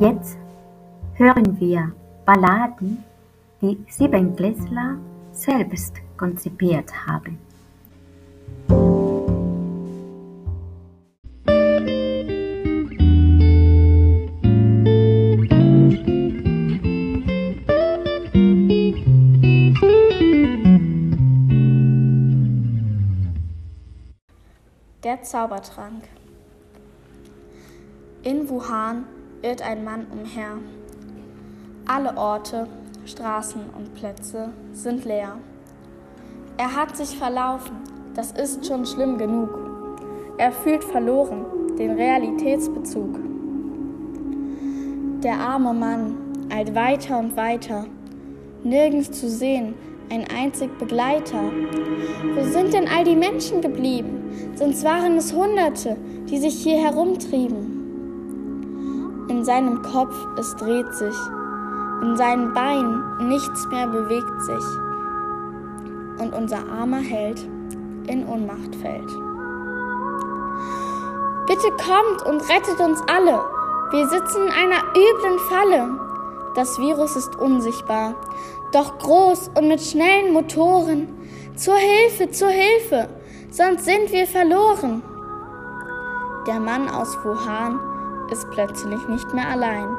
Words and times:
Jetzt 0.00 0.38
hören 1.14 1.58
wir 1.58 1.92
Balladen, 2.24 3.02
die 3.60 3.84
Siebenklässler 3.88 4.96
selbst 5.32 5.96
konzipiert 6.16 6.88
haben. 7.04 7.36
Der 25.02 25.22
Zaubertrank. 25.24 26.04
In 28.22 28.48
Wuhan 28.48 29.04
irrt 29.42 29.62
ein 29.62 29.84
Mann 29.84 30.06
umher. 30.10 30.58
Alle 31.86 32.16
Orte, 32.16 32.66
Straßen 33.06 33.62
und 33.76 33.94
Plätze 33.94 34.50
sind 34.72 35.04
leer. 35.04 35.38
Er 36.56 36.74
hat 36.74 36.96
sich 36.96 37.16
verlaufen, 37.16 37.76
das 38.14 38.32
ist 38.32 38.66
schon 38.66 38.84
schlimm 38.84 39.16
genug. 39.16 39.50
Er 40.38 40.52
fühlt 40.52 40.84
verloren 40.84 41.46
den 41.78 41.92
Realitätsbezug. 41.92 43.18
Der 45.22 45.34
arme 45.34 45.72
Mann 45.72 46.16
eilt 46.52 46.74
weiter 46.74 47.18
und 47.18 47.36
weiter, 47.36 47.86
nirgends 48.64 49.12
zu 49.12 49.28
sehen, 49.28 49.74
ein 50.10 50.24
einzig 50.36 50.76
Begleiter. 50.78 51.42
Wo 52.34 52.44
sind 52.44 52.72
denn 52.72 52.88
all 52.88 53.04
die 53.04 53.16
Menschen 53.16 53.60
geblieben? 53.60 54.54
Sonst 54.56 54.84
waren 54.84 55.16
es 55.16 55.32
Hunderte, 55.32 55.96
die 56.28 56.38
sich 56.38 56.54
hier 56.62 56.78
herumtrieben. 56.78 57.77
In 59.38 59.44
seinem 59.44 59.82
Kopf 59.82 60.16
es 60.36 60.56
dreht 60.56 60.92
sich, 60.94 61.14
in 62.02 62.16
seinen 62.16 62.52
Beinen 62.54 63.28
nichts 63.28 63.68
mehr 63.68 63.86
bewegt 63.86 64.42
sich. 64.42 64.64
Und 66.18 66.34
unser 66.34 66.68
armer 66.68 66.98
Held 66.98 67.48
in 68.08 68.26
Ohnmacht 68.26 68.74
fällt. 68.82 69.06
Bitte 71.46 71.70
kommt 71.76 72.26
und 72.26 72.40
rettet 72.50 72.80
uns 72.80 73.00
alle. 73.06 73.44
Wir 73.92 74.08
sitzen 74.08 74.42
in 74.42 74.52
einer 74.52 74.82
üblen 74.90 75.38
Falle. 75.48 76.00
Das 76.56 76.76
Virus 76.80 77.14
ist 77.14 77.36
unsichtbar, 77.36 78.16
doch 78.72 78.98
groß 78.98 79.52
und 79.56 79.68
mit 79.68 79.80
schnellen 79.80 80.32
Motoren. 80.32 81.06
Zur 81.54 81.76
Hilfe, 81.76 82.28
zur 82.32 82.48
Hilfe, 82.48 83.08
sonst 83.52 83.84
sind 83.84 84.10
wir 84.10 84.26
verloren. 84.26 85.00
Der 86.48 86.58
Mann 86.58 86.88
aus 86.88 87.16
Wuhan 87.22 87.78
ist 88.30 88.50
plötzlich 88.50 89.06
nicht 89.08 89.32
mehr 89.34 89.48
allein. 89.48 89.96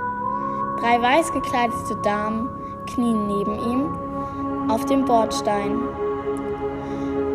Drei 0.80 1.02
weiß 1.02 1.32
gekleidete 1.34 1.96
Damen 2.04 2.50
knien 2.88 3.28
neben 3.28 3.56
ihm 3.60 4.70
auf 4.70 4.86
dem 4.86 5.06
Bordstein. 5.06 5.80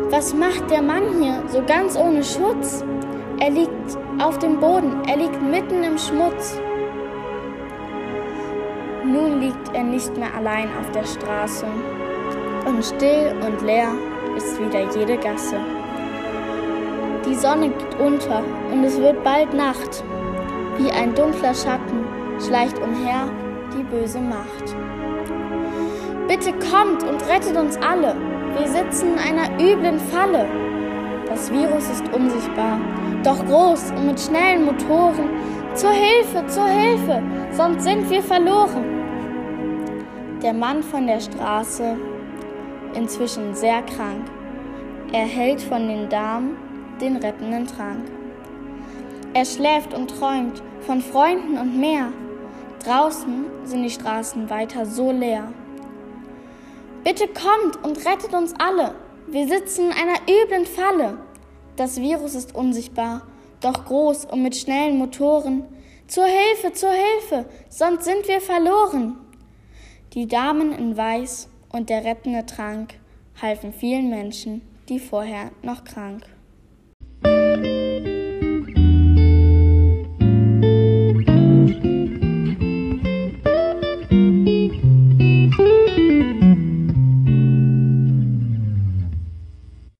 Was 0.09 0.33
macht 0.33 0.69
der 0.71 0.81
Mann 0.81 1.21
hier 1.21 1.43
so 1.47 1.61
ganz 1.65 1.97
ohne 1.97 2.23
Schutz? 2.23 2.83
Er 3.39 3.49
liegt 3.49 3.97
auf 4.19 4.39
dem 4.39 4.59
Boden, 4.59 5.03
er 5.07 5.17
liegt 5.17 5.41
mitten 5.41 5.83
im 5.83 5.97
Schmutz. 5.97 6.57
Nun 9.03 9.41
liegt 9.41 9.73
er 9.73 9.83
nicht 9.83 10.15
mehr 10.17 10.33
allein 10.35 10.69
auf 10.79 10.89
der 10.91 11.03
Straße 11.03 11.65
und 12.65 12.83
still 12.83 13.35
und 13.45 13.61
leer 13.61 13.89
ist 14.35 14.59
wieder 14.59 14.89
jede 14.95 15.17
Gasse. 15.17 15.57
Die 17.27 17.35
Sonne 17.35 17.69
geht 17.69 17.99
unter 17.99 18.43
und 18.71 18.83
es 18.83 18.99
wird 18.99 19.23
bald 19.23 19.53
Nacht. 19.53 20.03
Wie 20.77 20.91
ein 20.91 21.15
dunkler 21.15 21.53
Schatten 21.53 22.05
schleicht 22.45 22.77
umher 22.79 23.29
die 23.73 23.83
böse 23.83 24.19
Macht. 24.19 24.75
Bitte 26.27 26.51
kommt 26.69 27.03
und 27.03 27.25
rettet 27.29 27.55
uns 27.55 27.77
alle. 27.77 28.15
Wir 28.57 28.67
sitzen 28.67 29.13
in 29.13 29.19
einer 29.19 29.57
üblen 29.59 29.99
Falle. 29.99 30.47
Das 31.27 31.51
Virus 31.51 31.89
ist 31.89 32.07
unsichtbar, 32.13 32.79
doch 33.23 33.45
groß 33.45 33.91
und 33.91 34.07
mit 34.07 34.19
schnellen 34.19 34.65
Motoren. 34.65 35.29
Zur 35.75 35.91
Hilfe, 35.91 36.45
zur 36.47 36.67
Hilfe, 36.67 37.21
sonst 37.51 37.83
sind 37.83 38.09
wir 38.09 38.21
verloren. 38.21 38.83
Der 40.41 40.53
Mann 40.53 40.83
von 40.83 41.07
der 41.07 41.19
Straße, 41.19 41.95
inzwischen 42.93 43.53
sehr 43.55 43.81
krank, 43.81 44.25
erhält 45.11 45.61
von 45.61 45.87
den 45.87 46.09
Damen 46.09 46.57
den 47.01 47.17
rettenden 47.17 47.65
Trank. 47.65 48.05
Er 49.35 49.43
schläft 49.43 49.93
und 49.93 50.11
träumt 50.11 50.63
von 50.79 51.01
Freunden 51.01 51.57
und 51.57 51.77
mehr. 51.77 52.13
Draußen 52.85 53.43
sind 53.65 53.83
die 53.83 53.89
Straßen 53.89 54.49
weiter 54.49 54.85
so 54.85 55.11
leer. 55.11 55.51
Bitte 57.03 57.27
kommt 57.27 57.83
und 57.83 57.97
rettet 58.05 58.33
uns 58.33 58.53
alle. 58.57 58.95
Wir 59.27 59.45
sitzen 59.45 59.87
in 59.87 59.91
einer 59.91 60.19
üblen 60.21 60.65
Falle. 60.65 61.17
Das 61.75 61.99
Virus 61.99 62.33
ist 62.33 62.55
unsichtbar, 62.55 63.23
doch 63.59 63.83
groß 63.83 64.23
und 64.23 64.41
mit 64.41 64.55
schnellen 64.55 64.97
Motoren. 64.99 65.65
Zur 66.07 66.27
Hilfe, 66.27 66.71
zur 66.71 66.91
Hilfe, 66.91 67.49
sonst 67.67 68.05
sind 68.05 68.25
wir 68.29 68.39
verloren. 68.39 69.17
Die 70.13 70.27
Damen 70.29 70.71
in 70.71 70.95
Weiß 70.95 71.49
und 71.73 71.89
der 71.89 72.05
rettende 72.05 72.45
Trank 72.45 72.93
halfen 73.41 73.73
vielen 73.73 74.09
Menschen, 74.09 74.61
die 74.87 74.99
vorher 74.99 75.51
noch 75.61 75.83
krank. 75.83 76.23